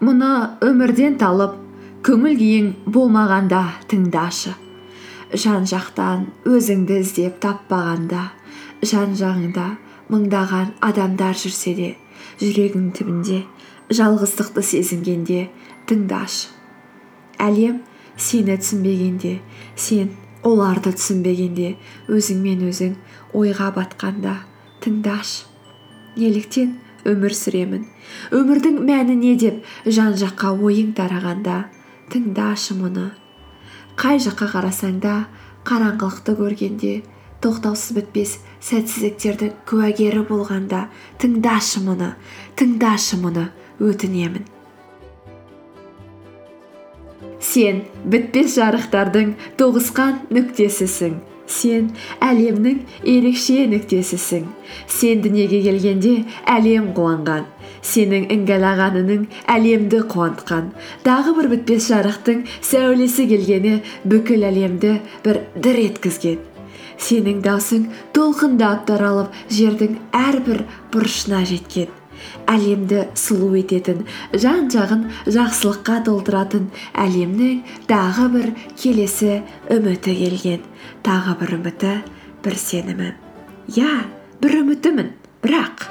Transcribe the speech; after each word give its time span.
мұны 0.00 0.28
өмірден 0.64 1.18
талып 1.20 1.58
көңіл 2.06 2.36
күйің 2.40 2.68
болмағанда 2.88 3.60
тыңдашы. 3.90 4.54
Жан 5.36 5.66
жақтан 5.68 6.22
өзіңді 6.48 6.96
іздеп 7.02 7.36
таппағанда 7.44 8.22
жан 8.80 9.12
жағыңда 9.20 9.66
мыңдаған 10.08 10.72
адамдар 10.88 11.36
жүрсе 11.36 11.74
де 11.76 11.90
жүрегің 12.40 12.88
түбінде 12.96 13.42
жалғыздықты 13.92 14.64
сезінгенде 14.64 15.42
тыңдашы. 15.90 16.48
Әлем 17.36 17.82
сені 18.16 18.56
түсінбегенде 18.56 19.36
сен 19.76 20.14
оларды 20.48 20.94
түсінбегенде 20.96 21.74
өзіңмен 22.08 22.64
өзің 22.72 22.96
ойға 23.36 23.68
батқанда 23.76 24.38
тыңдашы. 24.80 25.44
Неліктен 26.16 26.78
өмір 27.08 27.34
сүремін. 27.36 27.86
Өмірдің 28.34 28.80
мәні 28.86 29.16
не 29.20 29.36
деп 29.40 29.64
жан 29.86 30.16
жаққа 30.20 30.52
ойың 30.58 30.92
тарағанда 30.98 31.64
тыңдашы 32.12 32.76
мұны. 32.78 33.10
Қай 34.00 34.20
жаққа 34.22 34.50
қарасаң 34.54 35.00
да 35.02 35.16
қараңғылықты 35.68 36.36
көргенде 36.38 36.94
тоқтаусыз 37.44 37.96
бітпес 37.96 38.38
сәтсіздіктердің 38.68 39.52
куәгері 39.68 40.24
болғанда 40.28 40.86
тыңдашы 41.20 41.82
мұны 41.84 42.14
тыңдашы 42.60 43.20
мұны 43.20 43.48
өтінемін. 43.80 44.46
Сен 47.40 47.84
бітпес 48.04 48.54
жарықтардың 48.58 49.32
тоғысқан 49.58 50.26
нүктесісің. 50.36 51.16
Сен 51.50 51.90
әлемнің 52.24 52.84
ерекше 53.04 53.66
нүктесісің. 53.70 54.46
Сен 54.88 55.22
дүниеге 55.24 55.62
келгенде 55.66 56.14
әлем 56.48 56.90
қуанған. 56.96 57.46
Сенің 57.90 58.26
іңгәлағанының 58.34 59.26
әлемді 59.54 60.02
қуантқан. 60.12 60.72
Тағы 61.06 61.36
бір 61.38 61.50
бітпес 61.54 61.88
жарықтың 61.90 62.42
сәулесі 62.60 63.26
келгені 63.30 63.78
бүкіл 64.04 64.44
әлемді 64.50 64.98
бір 65.24 65.44
дір 65.56 65.80
еткізген. 65.86 66.42
Сенің 67.00 67.40
даусың 67.46 67.88
толқындап 68.16 68.84
таралып 68.90 69.40
жердің 69.48 69.96
әрбір 70.12 70.66
бұрышына 70.92 71.46
жеткен. 71.48 71.99
Әлемді 72.50 73.06
сұлу 73.18 73.52
ететін 73.60 74.04
жан 74.34 74.68
жағын 74.72 75.06
жақсылыққа 75.26 76.00
толтыратын 76.08 76.68
әлемнің 77.06 77.62
тағы 77.90 78.28
бір 78.34 78.52
келесі 78.74 79.40
үміті 79.70 80.16
келген. 80.24 80.62
Тағы 81.06 81.38
бір 81.40 81.56
үміті 81.60 81.96
бір 82.44 82.60
сенімі 82.60 83.14
иә 83.70 83.90
бір 84.42 84.60
үмітімін 84.64 85.10
бірақ 85.44 85.84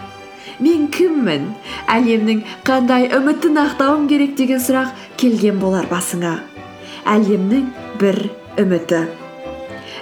мен 0.60 0.88
кіммін? 0.92 1.46
Әлемнің 1.90 2.42
қандай 2.68 3.08
үмітін 3.16 3.60
ақтауым 3.62 4.08
керек 4.12 4.36
деген 4.36 4.60
сұрақ 4.60 4.92
келген 5.22 5.60
болар 5.62 5.88
басыңа. 5.92 6.36
Әлемнің 7.08 7.70
бір 8.02 8.20
үміті. 8.60 9.06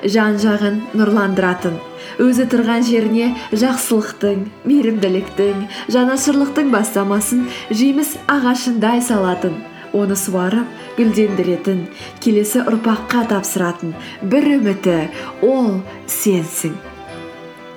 Жан 0.09 0.39
жағын 0.41 0.81
нұрландыратын 0.97 1.77
өзі 2.23 2.47
тұрған 2.51 2.85
жеріне 2.87 3.31
жақсылықтың 3.51 4.43
мейірімділіктің 4.67 5.65
жанашырлықтың 5.93 6.71
бастамасын 6.73 7.45
жеміс 7.69 8.15
ағашындай 8.31 9.01
салатын. 9.05 9.57
Оны 9.95 10.17
суарып 10.19 10.67
гүлдендіретін 10.97 11.85
келесі 12.21 12.63
ұрпаққа 12.67 13.23
тапсыратын 13.31 13.93
бір 14.29 14.49
үміті 14.57 14.97
ол 15.45 15.79
сенсің. 16.11 16.75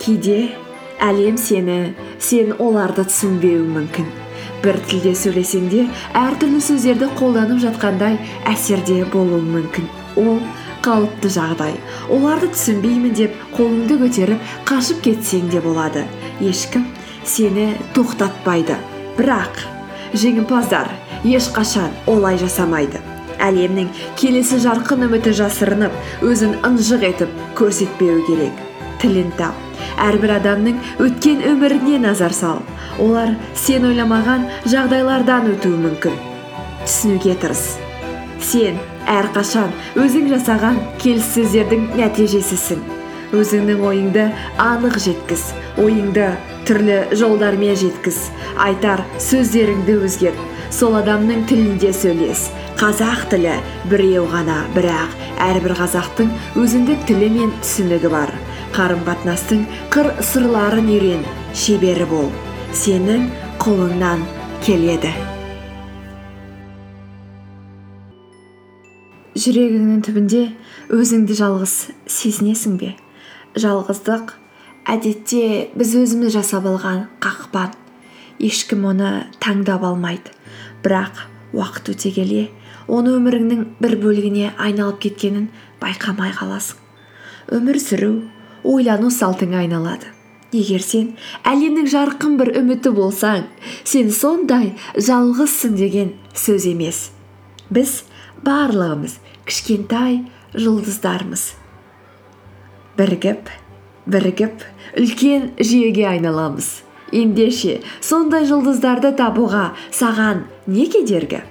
Кейде 0.02 0.50
әлем 1.00 1.38
сені 1.40 1.94
сен 2.18 2.56
оларды 2.58 3.06
түсінбеуің 3.08 3.70
мүмкін. 3.76 4.08
Бір 4.64 4.76
тілде 4.90 5.14
сөйлесең 5.16 5.70
де 5.72 5.86
әртүрлі 6.18 6.60
сөздерді 6.64 7.08
қолданып 7.16 7.62
жатқандай 7.62 8.18
әсерде 8.50 9.04
болуың 9.14 9.46
мүмкін. 9.54 9.86
Ол 10.20 10.42
қалыпты 10.84 11.30
жағдай. 11.32 11.76
Оларды 12.12 12.50
түсінбеймін 12.54 13.14
деп 13.18 13.36
қолыңды 13.56 13.98
көтеріп 14.00 14.50
қашып 14.68 15.02
кетсең 15.04 15.50
де 15.52 15.60
болады. 15.64 16.06
Ешкім 16.40 16.86
сені 17.24 17.74
тоқтатпайды. 17.94 18.78
Бірақ 19.18 19.64
жеңімпаздар 20.14 20.90
ешқашан 21.24 21.92
олай 22.10 22.38
жасамайды. 22.40 23.00
Әлемнің 23.40 23.88
келесі 24.20 24.60
жарқын 24.60 25.06
үміті 25.06 25.32
жасырынып 25.38 26.24
өзін 26.26 26.58
ынжық 26.66 27.06
етіп 27.08 27.36
көрсетпеуі 27.58 28.24
керек. 28.28 28.64
Тілін 29.00 29.32
тап. 29.38 29.56
Әрбір 30.00 30.36
адамның 30.36 30.80
өткен 31.00 31.44
өміріне 31.48 32.00
назар 32.04 32.36
сал. 32.36 32.60
Олар 33.00 33.36
сен 33.56 33.88
ойламаған 33.88 34.48
жағдайлардан 34.68 35.54
өтуі 35.54 35.84
мүмкін. 35.86 36.18
Түсінуге 36.84 37.36
тырыс. 37.40 37.70
Сен 38.44 38.78
әрқашан 39.10 39.72
өзің 40.00 40.30
жасаған 40.34 40.78
келіссөздердің 41.02 41.90
нәтижесісің. 42.00 42.82
Өзіңнің 43.36 43.82
ойыңды 43.86 44.24
анық 44.58 44.96
жеткіз 45.04 45.44
ойыңды 45.78 46.26
түрлі 46.68 46.98
жолдармен 47.16 47.76
жеткіз. 47.78 48.18
Айтар 48.60 49.02
сөздеріңді 49.22 49.96
өзгерт 50.06 50.74
сол 50.74 50.96
адамның 51.00 51.46
тілінде 51.50 51.92
сөйлес. 51.96 52.48
Қазақ 52.80 53.26
тілі 53.32 53.56
біреу 53.90 54.26
ғана 54.32 54.62
бірақ 54.76 55.16
әрбір 55.46 55.76
қазақтың 55.80 56.30
өзіндік 56.60 57.04
тілі 57.08 57.32
мен 57.38 57.56
түсінігі 57.62 58.12
бар. 58.12 58.32
Қарым 58.76 59.02
қатынастың 59.08 59.66
қыр 59.94 60.12
сырларын 60.22 60.88
үйрен 60.90 61.26
шебері 61.54 62.06
бол. 62.10 62.30
Сенің 62.72 63.28
қолыңнан 63.62 64.24
келеді. 64.64 65.12
Жүрегіңнің 69.38 70.00
түбінде 70.06 70.40
өзіңді 70.90 71.36
жалғыз 71.38 71.74
сезінесің 72.10 72.76
бе? 72.80 72.94
Жалғыздық 73.54 74.34
әдетте 74.90 75.70
біз 75.78 75.94
өзіміз 76.00 76.34
жасап 76.34 76.66
алған 76.66 77.04
қақпан. 77.22 77.76
Ешкім 78.42 78.88
оны 78.90 79.10
таңдап 79.42 79.84
алмайды. 79.86 80.34
Бірақ 80.82 81.26
уақыт 81.54 81.92
өте 81.94 82.10
келе 82.16 82.48
оны 82.90 83.14
өміріңнің 83.18 83.64
бір 83.82 83.96
бөлігіне 84.02 84.54
айналып 84.58 84.98
кеткенін 85.06 85.50
байқамай 85.82 86.32
қаласың. 86.34 86.80
Өмір 87.54 87.78
сүру 87.82 88.12
ойлану 88.64 89.10
салтыңа 89.14 89.62
айналады. 89.62 90.10
Егер 90.50 90.82
сен 90.82 91.12
әлемнің 91.46 91.86
жарқын 91.92 92.34
бір 92.40 92.56
үміті 92.58 92.90
болсаң 92.96 93.46
сен 93.86 94.10
сондай 94.10 94.72
жалғызсың 94.98 95.76
деген 95.78 96.14
сөз 96.34 96.66
емес. 96.72 97.10
Біз 97.70 98.00
барлығымыз 98.46 99.18
кішкентай 99.48 100.22
жұлдыздармыз. 100.54 101.50
Бірігіп 102.98 103.50
бірігіп 104.10 104.64
үлкен 104.98 105.50
жүйеге 105.60 106.06
айналамыз. 106.14 106.80
Ендеше 107.12 107.80
сондай 108.04 108.46
жұлдыздарды 108.46 109.12
табуға 109.18 109.70
саған 109.90 110.44
не 110.70 110.86
кедергі? 110.90 111.42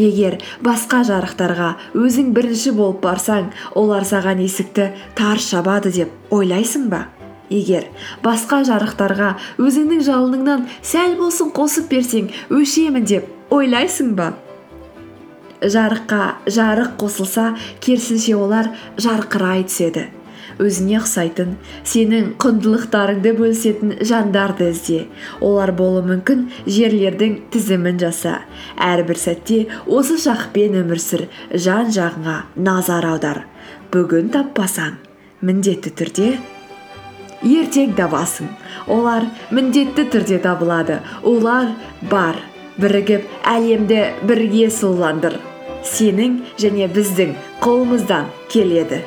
Егер 0.00 0.38
басқа 0.64 1.02
жарықтарға 1.04 1.72
өзің 2.00 2.30
бірінші 2.32 2.72
болып 2.78 3.02
барсаң 3.04 3.50
олар 3.76 4.06
саған 4.08 4.40
есікті 4.40 4.88
тарс 5.18 5.50
жабады 5.52 5.92
деп 5.92 6.32
ойлайсың 6.32 6.88
ба? 6.92 7.04
Егер 7.52 7.90
басқа 8.24 8.62
жарықтарға 8.64 9.34
өзіңнің 9.60 10.00
жалыныңнан 10.06 10.64
сәл 10.80 11.18
болсын 11.20 11.52
қосып 11.52 11.92
берсең 11.92 12.32
өшемін 12.48 13.04
деп 13.04 13.28
ойлайсың 13.52 14.14
ба? 14.16 14.32
Жарыққа 15.62 16.22
жарық 16.46 16.96
қосылса 17.00 17.52
керісінше 17.80 18.34
олар 18.36 18.72
жарқырай 18.96 19.64
түседі. 19.68 20.08
Өзіңе 20.60 20.98
ұқсайтын 21.00 21.54
сенің 21.88 22.32
құндылықтарыңды 22.42 23.32
бөлісетін 23.38 23.94
жандарды 24.04 24.68
ізде. 24.72 24.98
Олар 25.40 25.72
болуы 25.76 26.02
мүмкін 26.06 26.44
жерлердің 26.66 27.38
тізімін 27.54 28.00
жаса. 28.02 28.40
Әрбір 28.76 29.20
сәтте 29.20 29.62
осы 29.86 30.18
шақпен 30.20 30.76
өмір 30.82 31.00
сүр 31.02 31.26
жан 31.54 31.92
жағыңа 31.94 32.36
назар 32.56 33.08
аудар. 33.08 33.44
Бүгін 33.92 34.32
таппасаң 34.34 34.98
міндетті 35.42 35.94
түрде 35.98 36.28
ертең 37.42 37.96
табасың. 37.98 38.50
Олар 38.86 39.26
міндетті 39.50 40.06
түрде 40.12 40.42
табылады. 40.42 41.00
Олар 41.22 41.72
бар. 42.10 42.42
Бірігіп 42.80 43.26
әлемді 43.44 43.98
бірге 44.24 44.70
сұлуландыр. 44.72 45.34
Сенің 45.86 46.38
және 46.60 46.86
біздің 46.92 47.34
қолымыздан 47.62 48.30
келеді. 48.52 49.02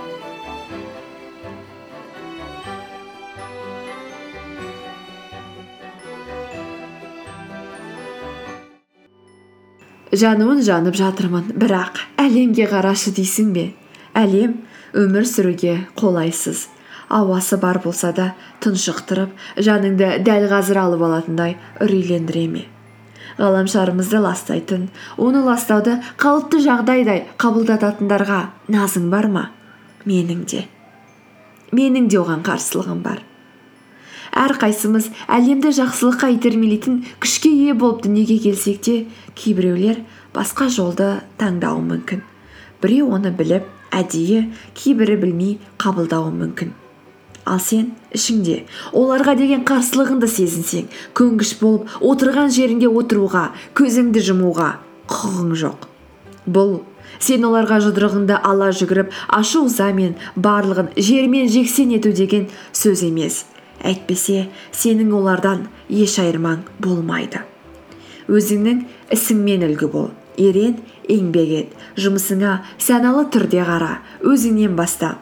Жануын 10.15 10.61
жанып 10.63 10.95
жатырмын 10.95 11.49
бірақ 11.59 11.99
әлемге 12.21 12.69
қарашы 12.71 13.11
дейсің 13.17 13.49
бе? 13.55 13.65
Әлем 14.15 14.61
өмір 14.95 15.27
сүруге 15.27 15.73
қолайсыз. 15.99 16.69
Ауасы 17.09 17.59
бар 17.59 17.81
болса 17.83 18.13
да 18.15 18.29
тұншықтырып 18.63 19.35
жаныңды 19.67 20.15
дәл 20.23 20.47
қазір 20.53 20.79
алып 20.85 21.03
алатындай 21.09 21.57
үрейлендіре 21.83 22.47
ме? 22.53 22.63
Ғаламшарымызды 23.39 24.19
ластайтын. 24.23 24.89
Оны 25.17 25.43
ластауды 25.45 25.99
қалыпты 26.21 26.61
жағдайдай 26.63 27.25
қабылдататындарға 27.41 28.41
назың 28.71 29.09
бар 29.11 29.27
ма? 29.31 29.49
Менің 30.05 30.45
де. 30.49 30.65
Менің 31.75 32.07
де 32.11 32.19
оған 32.21 32.45
қарсылығым 32.45 33.01
бар. 33.03 33.23
Әрқайсымыз 34.35 35.09
әлемді 35.31 35.71
жақсылыққа 35.77 36.31
итермелейтін 36.35 37.03
күшке 37.23 37.51
ие 37.51 37.73
болып 37.73 38.03
дүниеге 38.03 38.37
келсек 38.43 38.81
те 38.83 38.95
кейбіреулер 39.35 40.01
басқа 40.35 40.67
жолды 40.67 41.11
таңдауы 41.39 41.83
мүмкін. 41.87 42.23
Біреу 42.83 43.13
оны 43.15 43.31
біліп 43.31 43.69
әдейі 43.95 44.49
кейбірі 44.75 45.15
білмей 45.23 45.59
қабылдауы 45.79 46.33
мүмкін. 46.35 46.75
Ал 47.45 47.59
сен 47.61 47.91
ішіңде 48.17 48.57
оларға 48.97 49.35
деген 49.37 49.63
қарсылығыңды 49.69 50.29
сезінсең 50.31 50.89
көнгіш 51.17 51.55
болып 51.61 51.93
отырған 52.01 52.51
жеріңде 52.55 52.89
отыруға 52.89 53.45
көзіңді 53.77 54.23
жұмуға 54.29 54.69
құқығың 55.11 55.51
жоқ. 55.61 55.87
Бұл 56.49 56.73
сен 57.19 57.45
оларға 57.47 57.79
жұдырығыңды 57.85 58.39
ала 58.49 58.71
жүгіріп 58.75 59.13
ашу 59.37 59.65
ызамен 59.69 60.15
барлығын 60.35 60.93
жермен 60.97 61.49
жексен 61.51 61.93
ету 61.97 62.13
деген 62.13 62.49
сөз 62.73 63.05
емес. 63.07 63.43
Әйтпесе 63.85 64.47
сенің 64.73 65.13
олардан 65.13 65.67
еш 65.89 66.17
айырмаң 66.23 66.65
болмайды. 66.81 67.43
Өзіңнің 68.25 68.85
ісіңмен 69.13 69.67
үлгі 69.67 69.91
бол 69.91 70.09
ерен 70.41 70.79
еңбек 71.11 71.51
ет 71.59 71.75
жұмысыңа 72.01 72.57
саналы 72.81 73.27
түрде 73.29 73.61
қара 73.67 73.99
өзіңнен 74.25 74.73
баста 74.79 75.15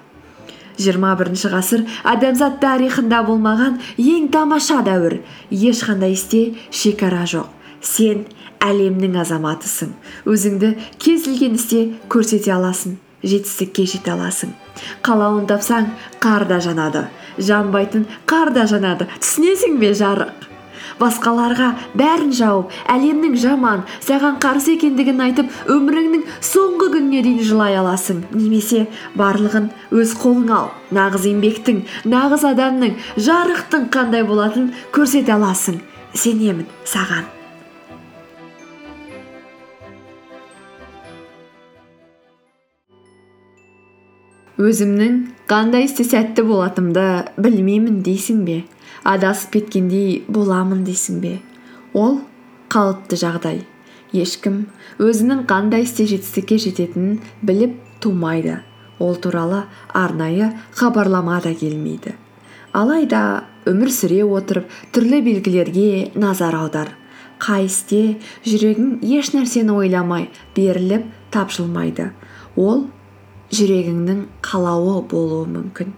жиырма 0.80 1.14
бірінші 1.20 1.54
ғасыр 1.54 1.86
адамзат 2.04 2.60
тарихында 2.64 3.24
болмаған 3.28 3.80
ең 3.98 4.30
тамаша 4.34 4.82
дәуір. 4.86 5.20
Ешқандай 5.52 6.18
істе 6.18 6.54
шекара 6.72 7.24
жоқ. 7.30 7.48
Сен 7.82 8.26
әлемнің 8.64 9.20
азаматысың. 9.24 9.96
Өзіңді 10.26 10.76
кез 10.98 11.26
келген 11.28 11.58
істе 11.60 11.88
көрсете 12.10 12.54
аласың 12.56 13.00
жетістікке 13.24 13.86
жете 13.88 14.14
аласың. 14.14 14.52
Қалауын 15.04 15.48
тапсаң 15.48 15.90
қар 16.24 16.46
да 16.48 16.60
жанады. 16.64 17.06
Жанбайтын 17.38 18.06
қар 18.30 18.52
да 18.54 18.66
жанады. 18.70 19.08
Түсінесің 19.24 19.80
бе 19.82 19.94
жарық 19.98 20.43
басқаларға 21.02 21.70
бәрін 22.00 22.32
жауып 22.38 22.74
әлемнің 22.94 23.38
жаман 23.44 23.84
саған 24.06 24.40
қарсы 24.44 24.76
екендігін 24.78 25.22
айтып 25.28 25.52
өміріңнің 25.74 26.26
соңғы 26.50 26.90
күніне 26.96 27.24
дейін 27.28 27.44
жылай 27.50 27.78
аласың. 27.82 28.24
Немесе 28.34 28.88
барлығын 29.20 29.70
өз 29.92 30.16
қолыңа 30.22 30.58
ал. 30.58 30.74
Нағыз 30.94 31.30
еңбектің 31.34 31.86
нағыз 32.10 32.48
адамның 32.54 32.98
жарықтың 33.18 33.88
қандай 33.94 34.28
болатынын 34.28 34.74
көрсете 34.96 35.38
аласың. 35.38 35.82
Сенемін 36.14 36.68
саған. 36.86 37.43
Өзімнің 44.54 45.16
қандай 45.50 45.88
істе 45.88 46.04
сәтті 46.06 46.44
болатынымды 46.46 47.32
білмеймін 47.42 48.04
дейсің 48.06 48.44
бе? 48.46 48.58
адасып 49.04 49.56
кеткендей 49.56 50.20
боламын 50.30 50.84
дейсің 50.86 51.18
бе? 51.24 51.40
ол 51.94 52.20
қалыпты 52.70 53.18
жағдай. 53.18 53.64
ешкім 54.14 54.68
өзінің 55.00 55.48
қандай 55.50 55.88
істе 55.88 56.06
жетістікке 56.06 56.60
жететінін 56.60 57.20
біліп 57.42 57.82
тумайды. 58.00 58.60
ол 59.00 59.16
туралы 59.16 59.64
арнайы 59.92 60.54
хабарлама 60.76 61.42
да 61.42 61.56
келмейді. 61.56 62.14
алайда 62.74 63.46
өмір 63.66 63.90
сүре 63.90 64.22
отырып 64.22 64.70
түрлі 64.94 65.24
белгілерге 65.26 66.12
назар 66.14 66.54
аудар. 66.54 66.94
қай 67.40 67.66
істе 67.66 68.20
жүрегің 68.46 69.02
еш 69.02 69.34
нәрсені 69.34 69.74
ойламай 69.74 70.30
беріліп 70.56 71.10
тапшылмайды. 71.32 72.12
ол 72.56 72.86
жүрегіңнің 73.54 74.26
қалауы 74.46 75.02
болуы 75.10 75.46
мүмкін. 75.52 75.94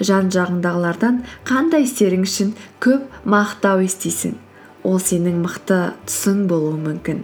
Жан 0.00 0.30
жағыңдағылардан 0.34 1.20
қандай 1.46 1.84
істерің 1.86 2.24
үшін 2.26 2.54
көп 2.82 3.06
мақтау 3.30 3.84
естисің? 3.84 4.34
Ол 4.84 4.98
сенің 5.00 5.38
мықты 5.44 5.78
тұсың 6.06 6.44
болуы 6.50 6.76
мүмкін. 6.82 7.22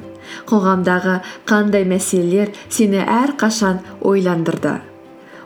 Қоғамдағы 0.49 1.19
қандай 1.49 1.85
мәселелер 1.89 2.55
сені 2.69 3.03
әрқашан 3.05 3.83
ойландырды? 4.01 4.79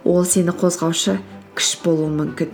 Ол 0.04 0.24
сені 0.28 0.54
қозғаушы 0.60 1.18
күш 1.56 1.76
болуы 1.84 2.10
мүмкін. 2.12 2.52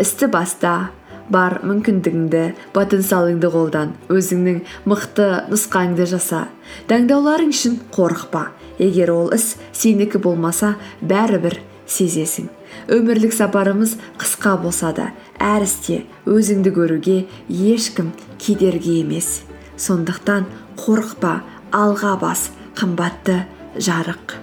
Істі 0.00 0.28
баста 0.32 0.90
бар 1.32 1.60
мүмкіндігіңді 1.66 2.42
потенциалыңды 2.76 3.50
қолдан 3.52 3.94
өзіңнің 4.12 4.62
мықты 4.88 5.28
нұсқаңды 5.50 6.06
жаса. 6.10 6.46
Таңдауларың 6.90 7.52
үшін 7.54 7.78
қорықпа. 7.94 8.50
Егер 8.82 9.12
ол 9.14 9.30
іс 9.34 9.54
сенікі 9.72 10.18
болмаса 10.22 10.74
бәрібір 11.00 11.60
сезесің. 11.86 12.50
Өмірлік 12.90 13.34
сапарымыз 13.36 13.96
қысқа 14.18 14.56
болса 14.62 14.92
да 14.96 15.10
әр 15.38 15.66
істе 15.66 16.02
өзіңді 16.26 16.72
көруге 16.74 17.16
ешкім 17.48 18.12
кедергі 18.42 19.00
емес. 19.02 19.42
Сондықтан 19.76 20.46
қорықпа 20.80 21.40
алға 21.72 22.16
бас 22.20 22.50
қымбатты 22.78 23.42
жарық. 23.76 24.38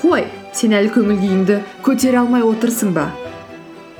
Қой 0.00 0.26
сен 0.54 0.76
әлі 0.76 0.92
көңіл 0.94 1.22
күйіңді 1.22 1.62
көтере 1.82 2.20
алмай 2.22 2.44
отырсың 2.46 2.92
ба? 2.94 3.10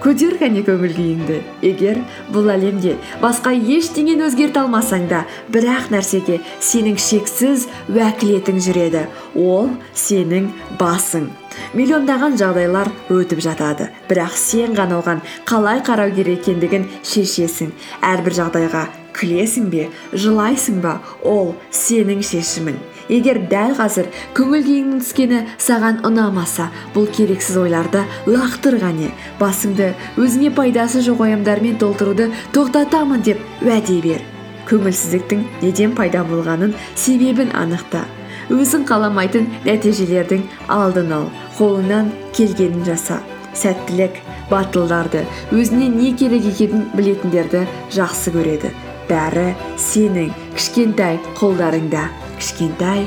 Көтер 0.03 0.37
кәне 0.41 0.63
көңіл 0.67 0.93
күйіңді 0.97 1.37
егер 1.65 2.01
бұл 2.35 2.51
әлемде 2.53 2.97
басқа 3.23 3.55
ештеңені 3.57 4.27
өзгерте 4.27 4.61
алмасаң 4.63 5.07
да 5.11 5.23
бір 5.53 5.69
ақ 5.73 5.89
нәрсеге 5.95 6.41
сенің 6.61 6.99
шексіз 7.01 7.67
уәкілетің 7.89 8.61
жүреді. 8.67 9.07
Ол 9.35 9.71
сенің 9.97 10.51
басың. 10.81 11.31
Миллиондаған 11.77 12.37
жағдайлар 12.37 12.91
өтіп 13.13 13.41
жатады. 13.45 13.89
Бірақ 14.11 14.37
сен 14.37 14.77
ғана 14.77 15.01
оған 15.01 15.23
қалай 15.49 15.81
қарау 15.87 16.13
керек 16.17 16.45
екендігін 16.45 16.85
шешесің. 17.01 17.73
Әрбір 18.05 18.37
жағдайға 18.43 18.85
күлесің 19.17 19.71
бе 19.73 19.89
жылайсың 20.13 20.83
ба 20.85 20.99
ол 21.25 21.55
сенің 21.73 22.21
шешімің. 22.27 22.77
Егер 23.09 23.41
дәл 23.51 23.75
қазір 23.79 24.09
көңіл 24.37 24.65
күйіңнің 24.67 25.03
түскені 25.05 25.43
саған 25.63 26.01
ұнамаса 26.07 26.69
бұл 26.95 27.09
керексіз 27.13 27.59
ойларды 27.63 28.05
лақтыр 28.27 28.79
ғане. 28.83 29.13
Басыңды 29.41 29.93
өзіңе 30.19 30.53
пайдасы 30.57 31.03
жоқ 31.07 31.23
уайымдармен 31.25 31.79
толтыруды 31.83 32.31
тоқтатамын 32.57 33.23
деп 33.27 33.43
уәде 33.63 34.01
бер. 34.05 34.25
Көңілсіздіктің 34.67 35.45
неден 35.63 35.95
пайда 35.95 36.25
болғанын 36.27 36.75
себебін 36.99 37.53
анықта. 37.55 38.05
Өзің 38.51 38.85
қаламайтын 38.87 39.47
нәтижелердің 39.67 40.43
алдын 40.71 41.13
ал 41.15 41.31
қолыңнан 41.59 42.11
келгенін 42.35 42.85
жаса. 42.87 43.21
Сәттілік 43.57 44.19
батылдарды 44.51 45.25
өзіне 45.55 45.89
не 45.89 46.13
керек 46.19 46.45
екенін 46.51 46.85
білетіндерді 46.95 47.65
жақсы 47.95 48.35
көреді. 48.35 48.75
Бәрі 49.09 49.53
сенің 49.79 50.35
кішкентай 50.59 51.21
қолдарыңда. 51.39 52.26
Кішкентай 52.39 53.07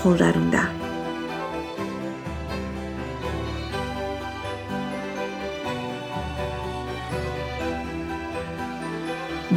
қолдарыңда. 0.00 0.66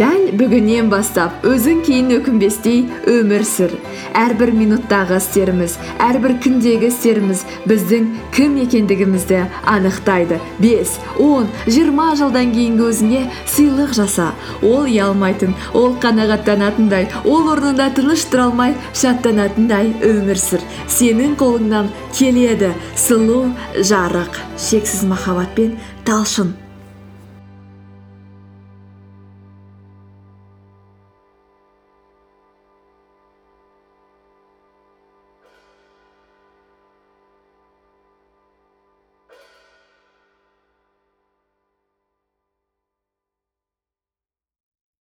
Дәл 0.01 0.29
бүгіннен 0.39 0.87
бастап 0.89 1.43
өзің 1.45 1.83
кейін 1.85 2.13
өкінбестей 2.15 2.85
өмір 3.11 3.43
сүр. 3.45 3.75
Әрбір 4.17 4.51
минуттағы 4.55 5.17
істеріміз 5.21 5.77
әрбір 6.01 6.35
күндегі 6.43 6.89
істеріміз 6.91 7.43
біздің 7.69 8.07
кім 8.35 8.57
екендігімізді 8.63 9.43
анықтайды. 9.67 10.39
Бес 10.59 10.97
он 11.19 11.49
жиырма 11.67 12.11
жылдан 12.19 12.53
кейінгі 12.55 12.87
өзіңе 12.89 13.23
сыйлық 13.49 13.93
жаса. 13.97 14.31
Ол 14.61 14.87
ұялмайтын 14.87 15.55
ол 15.73 15.95
қанағаттанатындай 16.01 17.09
ол 17.25 17.51
орнында 17.53 17.91
тыныш 17.95 18.25
тұра 18.31 18.49
алмай 18.49 18.75
шаттанатындай 18.93 19.93
өмір 20.07 20.39
сүр. 20.41 20.65
Сенің 20.87 21.37
қолыңнан 21.41 21.91
келеді 22.17 22.73
сұлу 22.95 23.45
жарық 23.77 24.41
шексіз 24.57 25.05
махаббатпен 25.09 25.77
талшын. 26.05 26.53